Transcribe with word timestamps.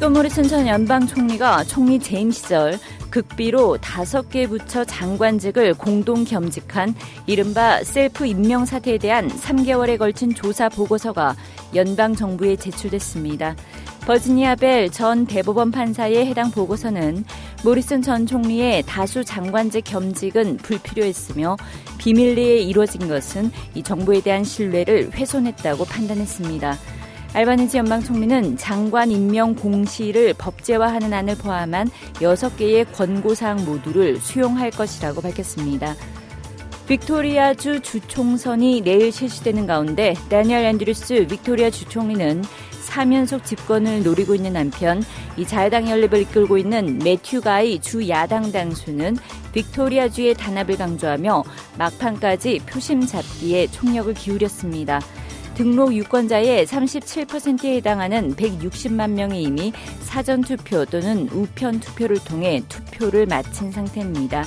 스콧 0.00 0.12
모리슨 0.12 0.44
전 0.44 0.66
연방 0.66 1.06
총리가 1.06 1.64
총리 1.64 1.98
재임 1.98 2.30
시절 2.30 2.78
극비로 3.10 3.76
다섯 3.82 4.30
개 4.30 4.46
부처 4.46 4.82
장관직을 4.82 5.74
공동 5.74 6.24
겸직한 6.24 6.94
이른바 7.26 7.84
셀프 7.84 8.24
임명 8.24 8.64
사태에 8.64 8.96
대한 8.96 9.28
3개월에 9.28 9.98
걸친 9.98 10.34
조사 10.34 10.70
보고서가 10.70 11.36
연방 11.74 12.16
정부에 12.16 12.56
제출됐습니다. 12.56 13.54
버지니아 14.06 14.54
벨 14.54 14.90
전 14.90 15.26
대법원 15.26 15.70
판사의 15.70 16.24
해당 16.24 16.50
보고서는 16.50 17.22
모리슨 17.62 18.00
전 18.00 18.24
총리의 18.24 18.84
다수 18.86 19.22
장관직 19.22 19.84
겸직은 19.84 20.56
불필요했으며 20.56 21.58
비밀리에 21.98 22.60
이루어진 22.60 23.06
것은 23.06 23.50
이 23.74 23.82
정부에 23.82 24.22
대한 24.22 24.44
신뢰를 24.44 25.10
훼손했다고 25.12 25.84
판단했습니다. 25.84 26.78
알바니지 27.32 27.78
연방 27.78 28.02
총리는 28.02 28.56
장관 28.56 29.10
임명 29.12 29.54
공시를 29.54 30.34
법제화하는 30.34 31.12
안을 31.12 31.36
포함한 31.36 31.88
6개의 32.14 32.92
권고사항 32.92 33.64
모두를 33.64 34.16
수용할 34.16 34.70
것이라고 34.70 35.20
밝혔습니다. 35.20 35.94
빅토리아주 36.88 37.82
주총선이 37.82 38.80
내일 38.80 39.12
실시되는 39.12 39.64
가운데 39.64 40.14
다니엘 40.28 40.64
앤드류스 40.64 41.28
빅토리아 41.28 41.70
주총리는 41.70 42.42
3연속 42.88 43.44
집권을 43.44 44.02
노리고 44.02 44.34
있는 44.34 44.56
한편 44.56 45.00
이 45.36 45.46
자유당 45.46 45.88
연립을 45.88 46.22
이끌고 46.22 46.58
있는 46.58 46.98
매튜 46.98 47.40
가이 47.40 47.80
주 47.80 48.08
야당 48.08 48.50
당수는 48.50 49.16
빅토리아주의 49.52 50.34
단합을 50.34 50.76
강조하며 50.76 51.44
막판까지 51.78 52.62
표심 52.66 53.06
잡기에 53.06 53.68
총력을 53.68 54.12
기울였습니다. 54.14 55.00
등록 55.54 55.94
유권자의 55.94 56.66
37%에 56.66 57.76
해당하는 57.76 58.34
160만 58.34 59.10
명이 59.10 59.42
이미 59.42 59.72
사전 60.00 60.40
투표 60.40 60.84
또는 60.84 61.28
우편 61.32 61.80
투표를 61.80 62.18
통해 62.24 62.62
투표를 62.68 63.26
마친 63.26 63.70
상태입니다. 63.70 64.44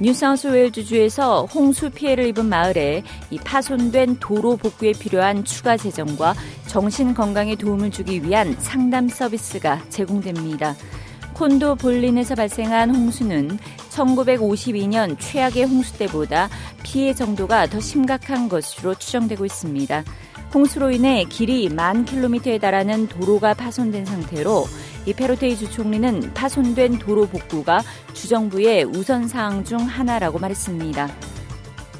뉴사우스웨일즈주에서 0.00 1.46
홍수 1.46 1.90
피해를 1.90 2.26
입은 2.28 2.46
마을에 2.46 3.02
이 3.30 3.38
파손된 3.38 4.18
도로 4.20 4.56
복구에 4.56 4.92
필요한 4.92 5.44
추가 5.44 5.76
재정과 5.76 6.34
정신 6.66 7.14
건강에 7.14 7.56
도움을 7.56 7.90
주기 7.90 8.22
위한 8.22 8.54
상담 8.60 9.08
서비스가 9.08 9.82
제공됩니다. 9.88 10.76
콘도 11.34 11.76
볼린에서 11.76 12.34
발생한 12.34 12.94
홍수는 12.94 13.58
1952년 13.98 15.16
최악의 15.18 15.64
홍수 15.64 15.98
때보다 15.98 16.48
피해 16.82 17.14
정도가 17.14 17.66
더 17.66 17.80
심각한 17.80 18.48
것으로 18.48 18.94
추정되고 18.94 19.44
있습니다. 19.44 20.04
홍수로 20.54 20.90
인해 20.92 21.24
길이 21.24 21.68
만 21.68 22.04
킬로미터에 22.04 22.58
달하는 22.58 23.06
도로가 23.08 23.54
파손된 23.54 24.06
상태로 24.06 24.64
이 25.06 25.12
페로테이 25.12 25.56
주총리는 25.56 26.32
파손된 26.34 26.98
도로 26.98 27.26
복구가 27.26 27.82
주정부의 28.14 28.84
우선 28.84 29.28
사항 29.28 29.64
중 29.64 29.80
하나라고 29.80 30.38
말했습니다. 30.38 31.08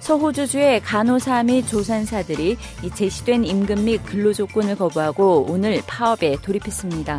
서호주주의 0.00 0.80
간호사 0.82 1.42
및 1.42 1.66
조산사들이 1.66 2.56
제시된 2.94 3.44
임금 3.44 3.84
및 3.84 4.00
근로 4.04 4.32
조건을 4.32 4.76
거부하고 4.76 5.46
오늘 5.48 5.82
파업에 5.84 6.36
돌입했습니다. 6.42 7.18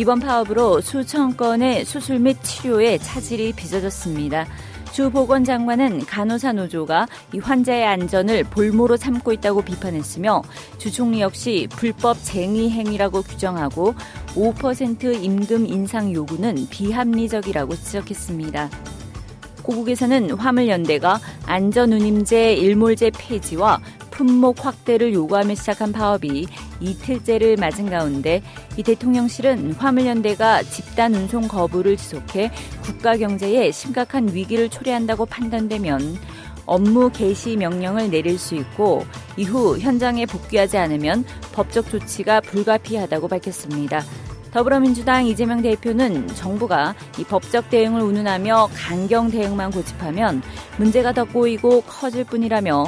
이번 0.00 0.18
파업으로 0.18 0.80
수천 0.80 1.36
건의 1.36 1.84
수술 1.84 2.20
및 2.20 2.42
치료에 2.42 2.96
차질이 2.96 3.52
빚어졌습니다. 3.52 4.46
주 4.92 5.10
보건장관은 5.10 6.06
간호사 6.06 6.54
노조가 6.54 7.06
이 7.34 7.38
환자의 7.38 7.84
안전을 7.84 8.44
볼모로 8.44 8.96
삼고 8.96 9.30
있다고 9.34 9.60
비판했으며 9.60 10.42
주 10.78 10.90
총리 10.90 11.20
역시 11.20 11.68
불법 11.72 12.16
쟁의 12.22 12.70
행위라고 12.70 13.20
규정하고 13.20 13.94
5% 14.28 15.22
임금 15.22 15.66
인상 15.66 16.14
요구는 16.14 16.68
비합리적이라고 16.70 17.76
지적했습니다. 17.76 18.70
고국에서는 19.62 20.30
화물연대가 20.30 21.20
안전운임제 21.44 22.54
일몰제 22.54 23.10
폐지와 23.18 23.78
품목 24.20 24.66
확대를 24.66 25.14
요구하며 25.14 25.54
시작한 25.54 25.92
파업이 25.92 26.46
이틀째를 26.80 27.56
맞은 27.56 27.88
가운데 27.88 28.42
이 28.76 28.82
대통령실은 28.82 29.72
화물연대가 29.72 30.62
집단 30.62 31.14
운송 31.14 31.48
거부를 31.48 31.96
지속해 31.96 32.50
국가 32.82 33.16
경제에 33.16 33.70
심각한 33.70 34.30
위기를 34.34 34.68
초래한다고 34.68 35.24
판단되면 35.24 36.18
업무 36.66 37.08
개시 37.08 37.56
명령을 37.56 38.10
내릴 38.10 38.38
수 38.38 38.56
있고 38.56 39.06
이후 39.38 39.78
현장에 39.78 40.26
복귀하지 40.26 40.76
않으면 40.76 41.24
법적 41.52 41.88
조치가 41.88 42.42
불가피하다고 42.42 43.26
밝혔습니다. 43.26 44.02
더불어민주당 44.50 45.24
이재명 45.24 45.62
대표는 45.62 46.26
정부가 46.34 46.94
이 47.18 47.24
법적 47.24 47.70
대응을 47.70 48.02
운운하며 48.02 48.68
강경 48.74 49.30
대응만 49.30 49.70
고집하면 49.70 50.42
문제가 50.76 51.12
더 51.12 51.24
꼬이고 51.24 51.80
커질 51.82 52.24
뿐이라며 52.24 52.84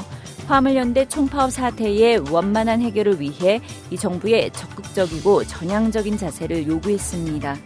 화물연대 0.47 1.09
총파업 1.09 1.53
사태의 1.53 2.31
원만한 2.31 2.81
해결을 2.81 3.21
위해 3.21 3.61
이 3.91 3.97
정부의 3.97 4.51
적극적이고 4.53 5.45
전향적인 5.45 6.19
자세를 6.19 6.67
요구했습니다. 6.67 7.57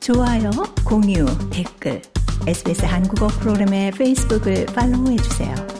좋아요, 0.00 0.50
공유, 0.84 1.26
댓글, 1.50 2.02
SBS 2.46 2.84
한국어 2.84 3.28
프로그램의 3.28 3.92
페이스북을 3.92 4.66
팔로우해 4.66 5.16
주세요. 5.16 5.79